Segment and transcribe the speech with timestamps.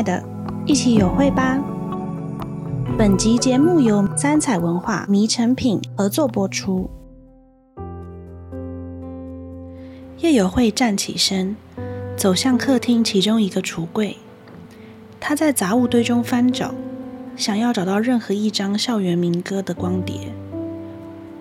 [0.00, 0.24] 爱的，
[0.64, 1.62] 一起有会吧。
[2.96, 6.88] 本集节目由三彩文化迷成品合作播出。
[10.20, 11.54] 叶有慧站起身，
[12.16, 14.16] 走向客厅其中一个橱柜。
[15.20, 16.74] 她在杂物堆中翻找，
[17.36, 20.32] 想要找到任何一张校园民歌的光碟。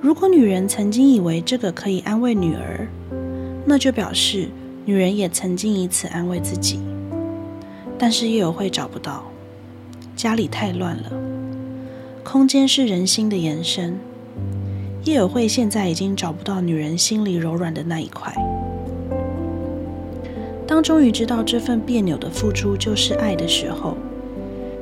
[0.02, 2.86] 如果女人曾经以为这个可以安慰女儿，
[3.64, 4.50] 那就表示
[4.84, 6.82] 女人也曾经以此安慰自己。
[8.00, 9.26] 但是叶有会找不到，
[10.16, 11.12] 家里太乱了。
[12.24, 14.00] 空间是人心的延伸，
[15.04, 18.34] 叶有会现在已经找不到女人心里柔软的那一块。
[20.66, 23.98] 当终于知道这份别扭的付出就是爱的时候，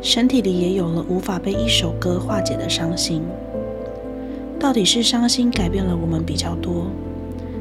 [0.01, 3.23] 身体里也有了无法被一首歌化解的伤心。
[4.59, 6.87] 到底是伤心改变了我们比较多，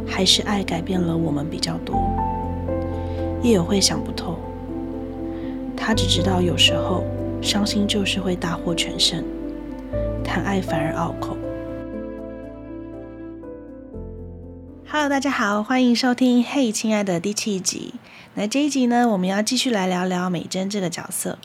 [0.07, 1.97] 还是爱改变了我们比较多？
[3.43, 4.37] 叶有会想不透。
[5.77, 7.05] 他只知道，有时候
[7.41, 9.23] 伤心就是会大获全胜，
[10.25, 11.37] 谈爱反而拗口。
[14.89, 17.95] Hello，大家好，欢迎收听《嘿，亲爱的》第七集。
[18.35, 21.39] 那这一集呢，我们要继续来聊聊美珍这个角色。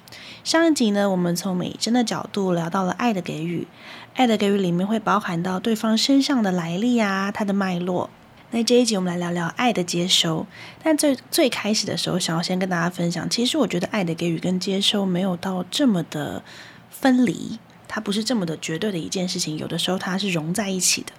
[0.43, 3.67] 上一集呢，我们从美珍的角度聊到了爱的给予，
[4.15, 8.09] 爱的给予里面会包含到对方身上的来历啊，它的脉络。
[8.53, 10.45] 那这一集我们来聊聊爱的接收，
[10.83, 16.43] 但最最开始的时候，想要先跟大家分享，其实我觉得爱的给予跟接收没有到这么的
[16.89, 21.13] 分离，它不是这么的绝对的一件事情，有的时候它是融在一起的，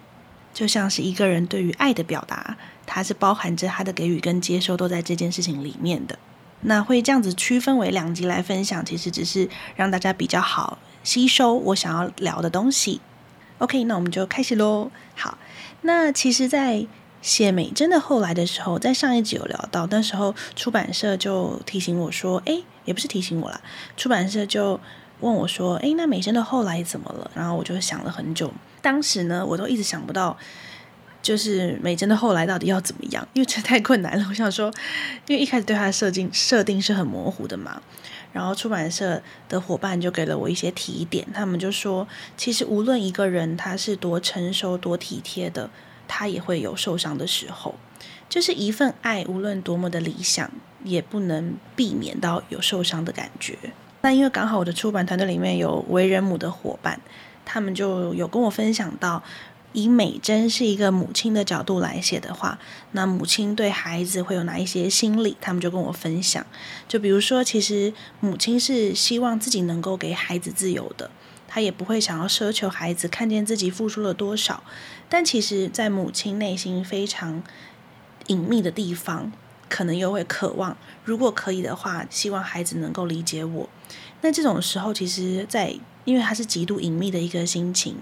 [0.53, 6.19] 就像是一个人对于爱的表达，它是包含着他的给予跟接收都在这件事情里面的。
[6.61, 13.01] 那会这样子区分为两集来分享，其实只是让大家比较好吸收我想要聊的东西。
[13.57, 14.91] OK，那我们就开始喽。
[15.15, 15.39] 好，
[15.81, 16.87] 那其实，在
[17.23, 23.61] 写美珍的后来的时候，在上一集有聊到，那时候出版社就提醒我说：“哎，也不是提醒我啦，
[23.97, 24.81] 出版社就
[25.21, 28.53] 问我说：‘哎，那美珍的后来怎么了？’然后我就想了很久，
[28.83, 30.37] 当时呢，我都一直想不到，
[31.23, 34.27] 就是美珍的后来到底要怎么样，因为这太困难了。
[34.29, 34.73] 我想说，
[35.29, 37.81] 因为一开始对她的设定设定是很模糊的嘛，
[38.33, 45.71] 然后出版社的伙伴就给了我一些提点，他们就说，其实无论一个人他是多成熟、多体贴的。”
[46.15, 47.75] 他也会有受伤的时候，
[48.29, 50.51] 就是一份爱，无论多么的理想，
[50.85, 53.57] 也不能避免到有受伤的感觉。
[54.03, 57.01] 那因为刚好我的出版团队里面有为人母的伙伴，
[57.47, 59.23] 他们就有跟我分享到，
[59.73, 62.59] 以美珍是一个母亲的角度来写的话，
[62.91, 65.35] 那母亲对孩子会有哪一些心理？
[65.41, 66.45] 他们就跟我分享，
[66.87, 71.11] 就比如说，其实母亲是希望自己能够给孩子自由的。
[71.55, 74.65] 他也不会想要奢求孩子看见自己付出了多少，
[75.11, 77.43] 但其实，在母亲内心非常
[78.29, 79.31] 隐秘的地方，
[79.69, 83.69] 可能又会渴望，如果可以的话，希望孩子能够理解我。
[84.23, 85.75] 那这种时候，其实在，
[86.07, 87.97] 因为他是极度隐秘的一个心情，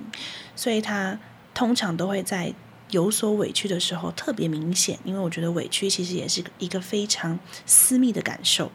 [0.55, 1.19] 所以他
[1.53, 2.55] 通常都会在
[2.91, 4.97] 有所委屈的时候特别明显。
[5.03, 8.71] 因为我觉得委屈其实也是一个非常私密的感受。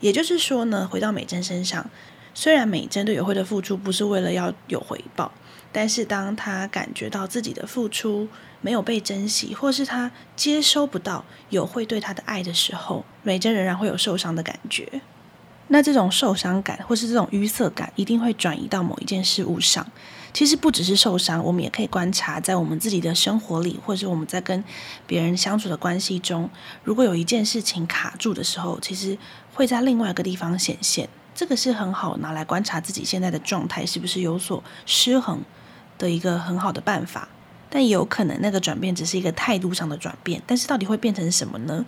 [0.00, 1.88] 也就是说呢，回到美珍身上。
[2.34, 5.32] 虽然美珍对友慧的付出不是为了要有回报，
[5.72, 8.28] 但是当她感觉到自己的付出
[8.60, 15.02] 没有被珍惜，或是她接收不到友慧对她的爱的时候，美珍仍然会有受伤的感觉。
[15.72, 19.86] 那这种受伤感或是这种淤塞感，一定会转移到某一件事物上。
[20.32, 24.64] 其实不只是受伤，我们也可以观察在我们自己的生活里，或是我们在跟
[25.06, 26.50] 别人相处的关系中，
[26.82, 29.16] 如果有一件事情卡住的时候，其实
[29.54, 31.08] 会在另外一个地方显现。
[31.40, 35.40] 这个是很好拿来观察自己现在的状态是不是有所失衡
[35.96, 37.30] 的一个很好的办法，
[37.70, 41.82] 但也有可能那个转变只是一个态度上的转变，但是到底会变成什么呢？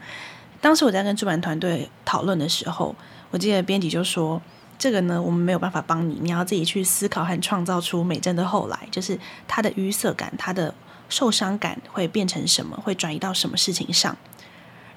[0.62, 2.96] 当时我在跟出版团队讨论的时候，
[3.30, 4.40] 我记得编辑就说
[4.80, 10.74] ：“这个呢，我们没有办法帮你，你要自己去思考和创造出美珍的后来，就是她的淤塞感、她的
[11.10, 14.16] 受伤感会变成什么，会转移到什么事情上。”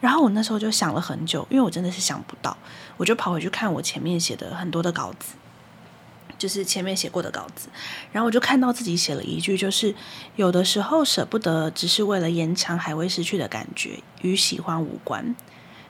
[0.05, 2.55] 然后我那时候就想了很久，因为我真的是想不到，
[2.95, 5.33] 我就跑回去看我前面写的很多的稿子，
[6.37, 7.69] 就是前面写过的稿子，
[8.11, 9.95] 然后我就看到自己写了一句，就是
[10.35, 15.35] 有的时候舍不得，只是为了延长还未失去的感觉，与喜欢无关。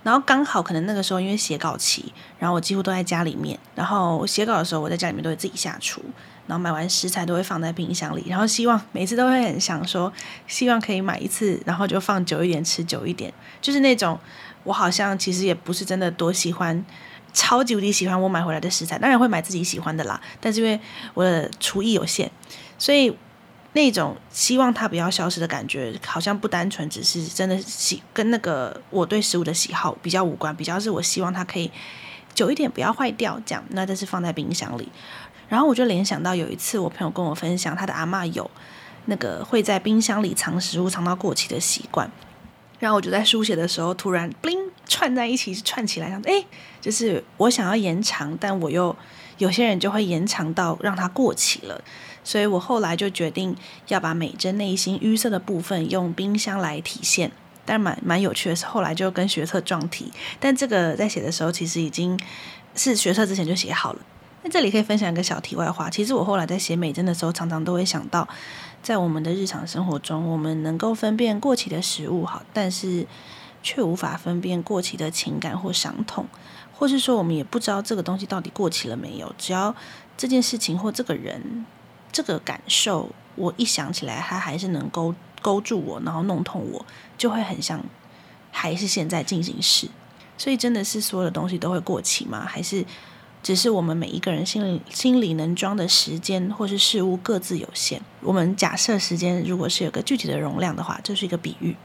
[0.06, 6.00] 然后刚好可能那个时候因为写稿期，然后我几乎都在家里面，然后写稿的时候我在家里面都会自己下厨。
[6.48, 10.13] 然后买完食材都会放在冰箱里，然后希望每次都会很想说，
[10.46, 14.19] 希望可以买一次，然后就放久一点，吃久一点，就是那种
[14.63, 16.86] 我好像其实也不是真的多喜欢，
[17.34, 20.80] 超级无敌喜欢我买回来的食材，当然会买自己喜欢的啦，但是因为
[21.16, 22.30] 我的厨艺有限，
[22.78, 23.18] 所以
[23.75, 31.69] 那种希望它不要消失的感觉，好像不单纯只是真的喜跟那个我对食物的喜好比较无关，比较是我希望它可以
[32.33, 34.89] 久一点不要坏掉，这样，那这是放在冰箱里。
[35.50, 38.50] 然后我就联想到有一次我朋友跟我分享，他的阿嬷有
[39.07, 42.10] 那个会在冰箱里藏食物藏到过期的习惯。
[42.80, 46.45] 然后我就在书写的时候，突然 bling 串在一起，串起来，想哎，
[46.80, 48.95] 就是我想要延长，但我又
[49.38, 51.81] 有些人就会延长到让它过期了。
[52.25, 53.56] 所以我后来就决定
[53.88, 57.31] 要把美珍内心淤塞的部分用冰箱来体现。
[57.68, 62.19] 但蛮蛮有趣的是，后来就跟学测撞题，但这个在写的时候其实已经
[62.75, 64.00] 是学测之前就写好了。
[64.44, 68.28] 那这里可以分享一个小题外话，其实我后来在写美珍的时候，常常都会想到，
[68.83, 73.07] 在我们的日常生活中，我们能够分辨过期的食物好，但是
[73.63, 76.28] 却无法分辨过期的情感或伤痛，
[76.71, 79.33] 或是说我们也不知道这个东西到底过期了没有。
[79.39, 79.75] 只要
[80.16, 81.66] 这件事情或这个人
[82.15, 86.85] 这个感受，我一想起来，它还是能勾勾住我，然后弄痛我，
[87.17, 87.83] 就会很像
[88.51, 89.89] 还是现在进行时。
[90.38, 92.45] 所以真的是所有的东西都会过期吗？
[92.47, 92.85] 还是？
[93.44, 98.01] 只是我们每一个人心里心里能装的时间或是事物各自有限。
[98.21, 101.75] 我们假设时间如果是有个具体的容量的话，这是一个比喻。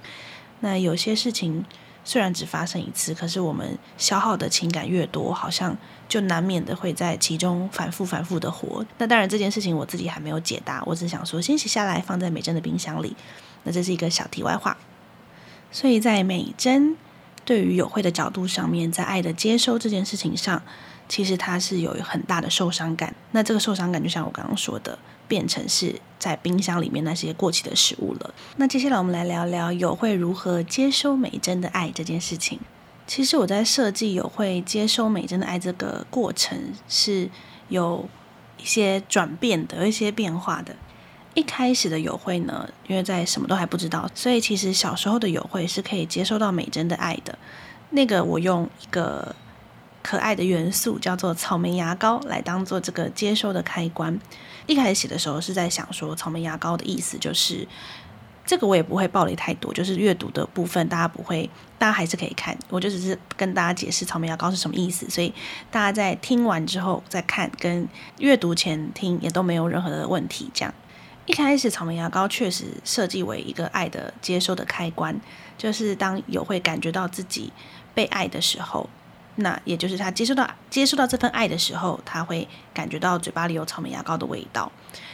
[0.61, 1.65] 那有些事情
[2.05, 5.77] 虽然只发生一次，可是我们消耗的情感越多，好像
[6.09, 8.85] 就难免的会在其中反复反复的活。
[8.99, 13.17] 那当然这件事情我自己还没有解答，我只想说先写下来放在美珍的冰箱里。
[13.65, 14.77] 那这是一个小题外话。
[15.71, 16.97] 所以在美珍
[17.45, 20.63] 对于有会的角度上面，在爱的接收这件事情上。
[21.11, 24.97] 其实他是有很大的受伤感，那这个受伤感就像我刚刚说的，
[25.27, 28.33] 变成是在冰箱里面那些过期的食物了。
[28.59, 32.61] 那接下来我们来聊聊有会如何接收美珍的爱这件事情。
[33.09, 36.57] 其实我在设计有会接收美珍的爱这个过程
[36.89, 37.29] 是
[37.69, 38.09] 有
[38.57, 40.77] 一些转变的，有一些变化的。
[41.35, 47.37] 一开始的有会呢，因为在什么都还不知道，所以其实小时候的有会是可以接收到美珍的爱的。
[47.91, 49.35] 那个我用一个。
[50.03, 54.19] 可爱的元素叫做草莓牙膏，来当做这个接收的开关。
[54.67, 57.67] 一开始写的时候是在想说，草莓牙膏的意思就是
[58.47, 61.49] 这个，我也不会暴雷太多，就是阅读的部分大家不会，
[61.79, 62.57] 大家还是可以看。
[62.69, 65.33] 我就只是跟大家解释草莓牙膏是什么意思，所以
[65.71, 67.87] 大家在听完之后再看，跟
[68.19, 70.51] 阅读前听也都没有任何的问题。
[70.55, 70.73] 这样
[71.27, 75.21] 一开始草莓牙膏确实设计为一个爱的接收的开关，
[75.59, 77.53] 就是当有会感觉到自己
[77.95, 78.89] 被爱的时候。
[79.41, 84.71] 那也就是他接收到接收到这份爱的时候，他会感觉到嘴巴里有草莓牙膏的味道。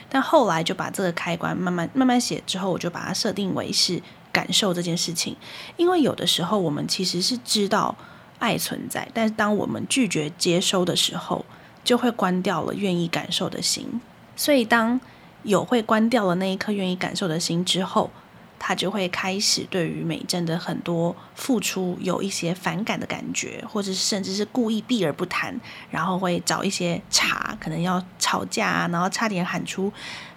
[0.09, 4.01] 但后来就把这个开关慢慢慢慢写之后，我就把它设定为是
[4.33, 5.37] 感受这件事情。
[5.77, 7.97] 因为有的时候我们其实是知道
[8.39, 11.45] 爱存在，但是当我们拒绝接收的时候，
[11.83, 14.01] 就会关掉了愿意感受的心。
[14.37, 15.01] 所以当
[15.43, 18.11] 有会关掉了那一颗愿意感受的心之后，
[18.59, 25.61] 他就会开始对于美珍的很多付出有一些反感的感觉，或者甚至是故意避而不谈，
[25.91, 29.93] 然后会找一些茬，可能要吵架啊，然后差点喊出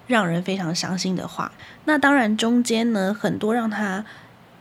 [0.07, 1.51] 让人非常伤心的话。
[1.85, 4.05] 那当然中间呢，很多让他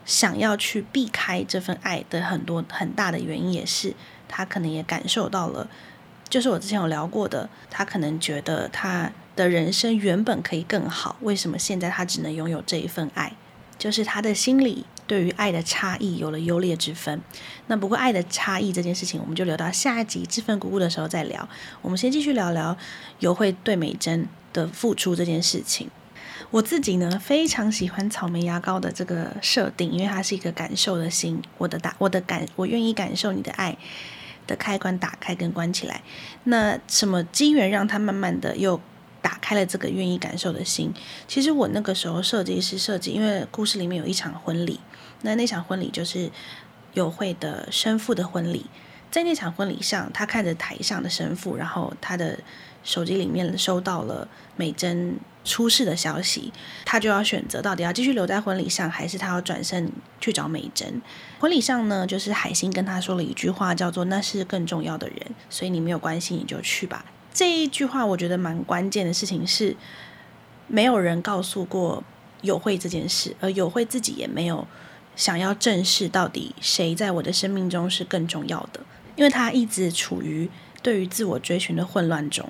[0.04, 3.94] 想要去避开这份爱的很多很大的原因，也是
[4.28, 5.68] 他可能也感受到了，
[6.28, 13.32] 就是我之前有聊过的，他可能觉得他的人生原本可以更好，为什么现在他只能拥有这一份爱？
[13.78, 17.20] 就是他的心里对于爱的差异有了优劣之分。
[17.68, 21.48] 那不过爱的差异这件事情，我们就留到下一集知份姑姑的时候再聊。
[21.80, 22.76] 我们先继续聊聊
[23.20, 25.88] 有会对美珍的付出这件事情。
[26.50, 33.76] 我自己呢，非常喜欢草莓牙膏的这个设定，因为它是一个感受的心，我的打我的感，我愿意感受你的爱
[34.46, 36.00] 的开关打开跟关起来。
[36.44, 38.80] 那什么机缘让它慢慢的又
[39.28, 40.90] 打开了这个愿意感受的心。
[41.26, 44.80] 其实我那个时候设计是设计，因为故事里面有一场婚礼，
[45.20, 46.30] 那那场婚礼就是
[46.94, 48.64] 有会的生父的婚礼。
[49.10, 52.38] 在那场婚礼上，他看着台上的生父，然后他的
[52.82, 56.50] 手机里面收到了美珍出事的消息，
[56.86, 59.92] 他就要选择到底要继续留在婚礼上，还是他要转身
[60.22, 61.02] 去找美珍。
[61.38, 65.18] 婚礼上呢，就是海星跟他说了一句话，叫做“那是更重要的人”，
[65.50, 67.04] 所以你没有关系，你就去吧。
[67.38, 69.76] 这一句话我觉得蛮关键的事情是，
[70.66, 72.02] 没有人告诉过
[72.40, 74.66] 有会这件事，而有会自己也没有
[75.14, 78.80] 想要正视到底谁在我的生命中是更重要的，
[79.14, 80.50] 因为他一直处于
[80.82, 82.44] 对于自我追寻的混乱中，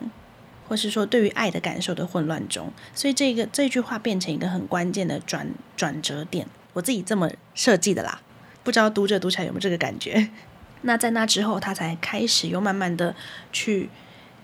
[0.66, 8.22] 或是说对于爱的感受的混乱中，所以这个这句话变成一个很关键的转转折点，我自己这么设计的啦，
[8.64, 10.30] 不知道读者读起来有没有这个感觉？
[10.80, 13.14] 那在那之后，他才开始又慢慢的
[13.52, 13.90] 去。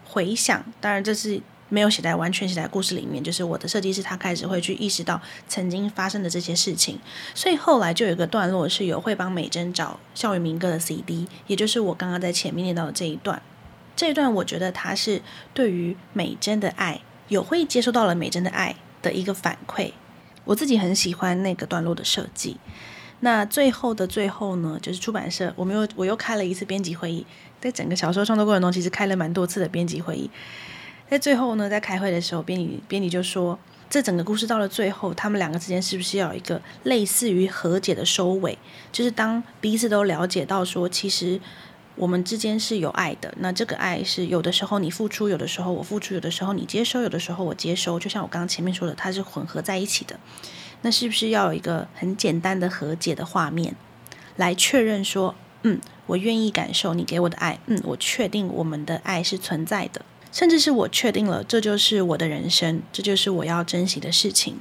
[0.05, 7.01] 回想，当然这是没有写在完全写在故事里面，就是我的设计师他开始会去意识到曾经发生的这些事情，
[7.35, 13.43] 所以后来就有一个段落是有会帮美珍找校园民歌的 CD，也就是我刚刚在前面念到的这一段。
[13.97, 19.93] 这一段我觉得他是对于美珍的爱，有会接收到了美珍的爱的一个反馈，
[20.45, 22.59] 我自己很喜欢那个段落的设计。
[23.21, 27.27] 那最后的最后呢，就是出版社我们又我又开了一次编辑会议，
[27.61, 30.31] 在整个小说创作过程中，其实开了蛮多次的编辑会议。
[31.09, 38.59] 在最后呢，在开会的时候，编辑编辑就说，这整个故事到了最后，他们两个之间是不是要有一个类似于和解的收尾？
[38.91, 41.41] 就是当彼此都了解到说，其实
[41.95, 43.33] 我们之间是有爱的。
[43.39, 48.01] 那这个爱是有的时候你付出，有的时候我付出，有的时候你接收，有的时候我接收。
[48.01, 50.19] 就像我刚刚前面说的，它是混合在一起的。
[50.85, 53.75] 那是不是要有一个很简单的和解的画面，
[54.37, 60.03] 来确认说，嗯，我愿意感受你给我的爱，嗯，我确定我们的爱是存在的。
[60.31, 64.59] 甚至是我确定了，这就是我的人生，这就是我要珍惜的事情。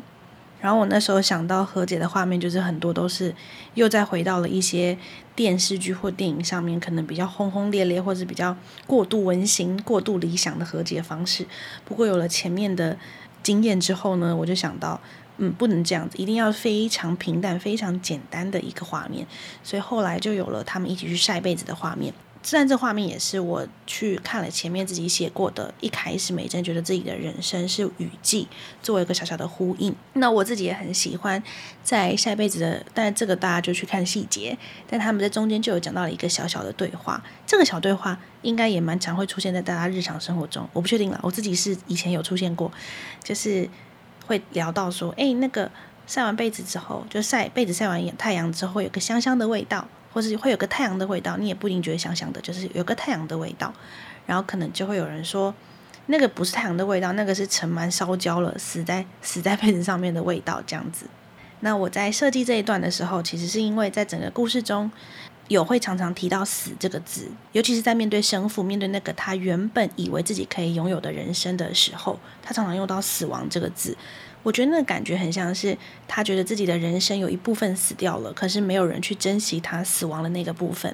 [0.62, 3.36] 然后我那时候想到和解的画面，就是很多都是
[3.74, 4.98] 又再回到了一些
[5.36, 8.56] 电视剧或电影上面，可能比较轰轰烈烈，或者比较
[8.88, 11.46] 过度温馨、过度理想的和解方式。
[11.84, 12.98] 不过有了前面的
[13.42, 15.02] 经验之后呢，我就想到，
[15.44, 19.28] 嗯，不能这样子，一定要非常平淡、非常简单的一个画面。
[19.62, 22.14] 所以后来就有了他们一起去晒被子的画面。
[22.42, 25.74] 自然，这画面也是我去看了前面自己写过的。
[25.80, 28.50] 一开始，美珍觉得自己的人生是雨季，
[28.82, 29.96] 作为一个小小的呼应。
[30.14, 31.42] 那我自己也很喜欢
[31.84, 34.58] 在下辈子的，但这个大家就去看细节。
[34.90, 40.68] 但他们在中间就有讲到了一个小小的对话，这个小对话应该也蛮常会出现在大家日常生活中。
[40.74, 42.70] 我不确定了，我自己是以前有出现过，
[43.24, 43.70] 就是
[44.28, 45.70] 会聊到说，诶，那个
[46.08, 49.88] 晒完被子之后，就晒被子晒完太阳之后，会有个香香的味道。
[50.14, 53.74] 或是会有个太阳的味道，你也不一定觉得香香的，就是有个太阳的味道，
[54.28, 55.52] 然后可能就会有人说，
[56.06, 61.08] 那个不是太阳的味道，那个是尘螨烧焦了，死在死在被子上面的味道，这样子。
[61.62, 64.92] 那我在设计这一段的时候，其实是因为在整个故事中
[65.48, 73.98] 有会常常提到死这个字，尤其是在面对生父，面对那个他原本以为自己可以拥有的人生的时候，他常常用到死亡这个字。
[74.42, 80.94] 我觉得那个感觉很像是他觉得自己的人生有一部分死掉了，可是没有人去珍惜他死亡的那个部分。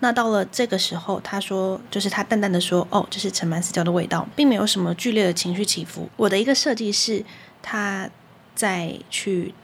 [0.00, 7.24] 那到了这个时候，他说，就是他淡淡的说：“哦，这是尘满死掉的味道，并没有什么剧烈的情绪起伏。”我的一个设计是，
[7.62, 8.10] 他
[8.54, 9.54] 在去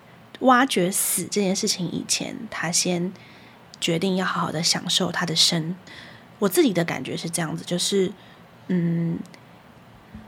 [0.41, 3.13] 挖掘死这件事情以前，他先
[3.81, 5.75] 决定要好好的享受他的生。
[6.39, 8.13] 我自己的感觉是这样子，就是
[8.69, 9.19] 嗯。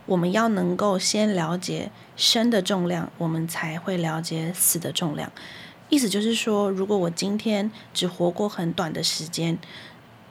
[0.06, 5.30] 我们要能够先了解生的重量，我们才会了解死的重量。
[5.88, 9.56] 意思就是说，如果我今天只活过很短的时间，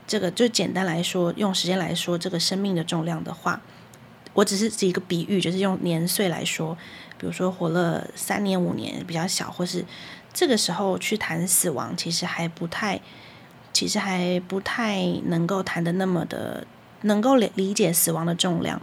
[0.06, 3.62] 这个就简单来说，用时间来说这个生命的重量的话，
[4.34, 6.78] 我只是一个比喻，就是用年岁来说，
[7.18, 9.86] 比如说活了三年五年比较小，或是
[10.34, 13.02] 这个时候去谈死亡，其实还不太，
[13.74, 16.66] 其实还不太能够谈得那么的。
[17.04, 18.82] 能够理理解死亡的重量，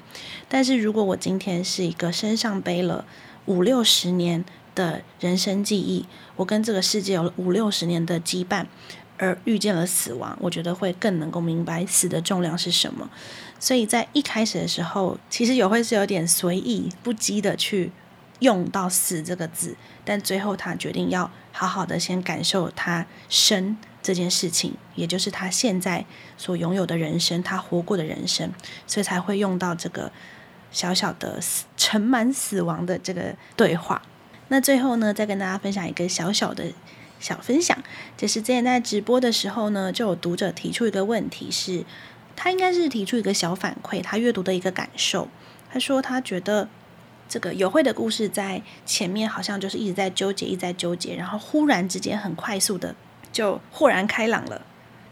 [0.48, 3.04] 但是如果我今天是一个身上背了
[3.44, 4.42] 五六十年
[4.74, 8.64] 的人生记忆，我跟这个世界有五六十年的羁绊，
[9.18, 13.10] 而遇见了死亡，我觉得会更能够明白死的重量是什么。
[13.60, 17.92] 所以在一开始的时候，其实也会是有点随意不羁的去
[18.40, 23.76] 用到“死”这个字，但最后他决定要好好的先感受他生。
[24.02, 26.06] 这件事情，也就是他现在
[26.38, 28.52] 所拥有的人生，他活过的人生，
[28.86, 30.12] 所以才会用到这个
[30.70, 31.40] 小小的
[31.76, 34.00] 盛满死亡的这个对话。
[34.46, 36.66] 那最后呢，再跟大家分享一个小小的
[37.18, 37.76] 小分享，
[38.16, 41.84] 就是之前在直播的时候呢，就有读者提出一个问题，是
[42.36, 45.26] 他应该是提出一个小反馈，他阅读的一个感受。
[45.72, 46.68] 他说他觉得
[47.28, 52.94] 这个有会的故事在前面好像就是一直在纠结，一直在纠结，然后忽然之间很快速的。
[53.32, 54.62] 就豁然开朗了。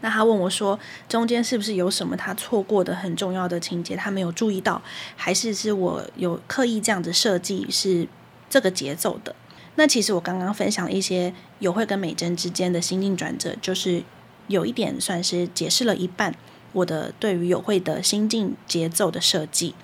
[0.01, 4.81] 那他问我说：“中间是不是有什么他错过的很重要的情节，他没有注意到，
[5.15, 8.07] 还是是我有刻意这样子设计是
[8.49, 9.35] 这个节奏的？”
[9.77, 14.03] 那其实我刚刚分享一些有会跟美珍之间的心境转折，就是
[14.47, 16.33] 有一点算是解释了一半
[16.73, 19.75] 我的对于有会的心境节奏的设计。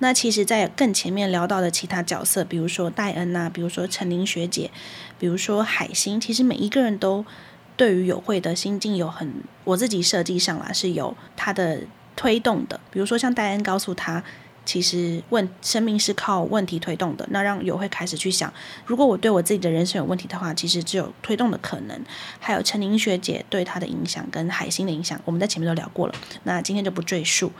[0.00, 4.70] 那其实，在更前面聊到的其他角色，比如说戴恩呐，比如说陈琳学姐，
[5.18, 7.24] 比如说海星，其实每一个人都。
[7.76, 9.32] 对于有会的心境有很，
[9.64, 11.80] 我自己设计上来是有他的
[12.14, 12.78] 推动的。
[12.90, 14.22] 比如说像戴恩告诉他，
[14.66, 18.52] 其实问生命是靠问题推动的，那让有会开始去想，
[18.84, 21.98] 如果我对我自己的人生有问题的话，其实只有推动的可能。
[22.38, 27.50] 还有陈琳学姐对他的影响跟海星的影响，我们在前面都聊过了，那今天就不赘述。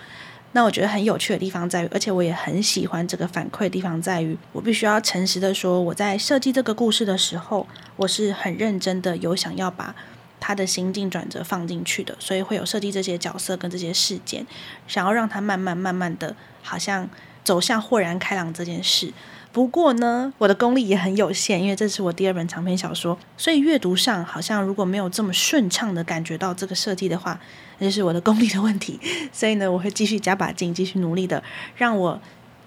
[0.52, 7.66] 那我觉得很有趣的地方在于，而且我也很喜欢这个反馈的地方在于，我必须要诚实的说，我在设计这个故事的时候，
[7.96, 9.94] 我是很认真的，有想要把
[10.40, 14.44] 他的心境转折放进去的，所以会有设计这些角色跟这些事件，
[14.88, 17.08] 想要让他慢慢慢慢的，好像
[17.44, 19.12] 走向豁然开朗这件事。
[19.52, 27.40] 不过呢，我的功力也很有限，因为这是我第二本长篇小说，所以阅读上好像如果没有这么顺畅的感觉到这个设计的话，
[27.78, 29.00] 那就是我的功力的问题。
[29.32, 31.42] 所以呢，我会继续加把劲，继续努力的，
[31.74, 32.20] 让我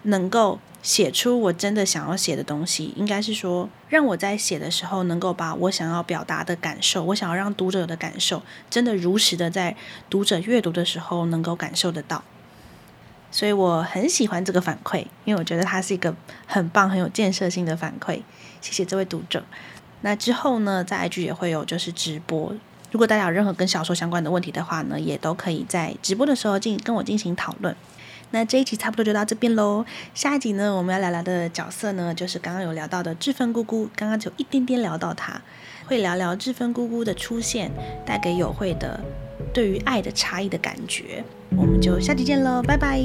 [0.03, 2.93] 能够写出我真的想要写的东西。
[2.97, 9.77] 应该是说，让我在写的时候能够把我想要表达的感受，我想要让读者的感受，真的如实的在
[10.09, 12.25] 读者阅读的时候能够感受得到。
[13.33, 18.21] 所以我很喜欢这个反馈，因为我觉得它是一个很棒、很有建设性的反馈。
[18.61, 19.43] 谢谢这位读者。
[20.01, 22.53] 那之后呢，在 IG 也会有就是直播，
[22.91, 27.75] 如果大家有任何跟小说相关的问题的话呢，也都可以在直播的时候进跟我进行讨论。
[28.29, 29.83] 那这一集差不多就到这边喽。
[30.13, 35.41] 下一集呢，我们要聊聊的角色呢，就是刚刚有聊到的志芬姑姑，刚刚就一点点聊到她，
[35.87, 37.71] 会聊聊志芬姑姑的出现
[38.05, 38.99] 带给友会的
[39.51, 41.23] 对于爱的差异的感觉。
[41.57, 43.01] 我们就下期见喽，拜拜。